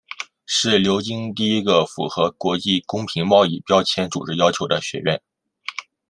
[0.47, 5.21] 是牛津第一个符合国际公平贸易标签组织要求的学院。